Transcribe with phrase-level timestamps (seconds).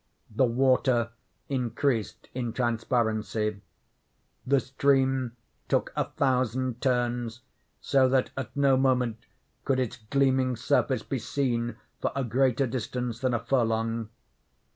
[0.35, 1.11] The water
[1.47, 3.61] increased in transparency.
[4.47, 5.35] The stream
[5.69, 7.41] took a thousand turns,
[7.81, 9.19] so that at no moment
[9.63, 14.09] could its gleaming surface be seen for a greater distance than a furlong.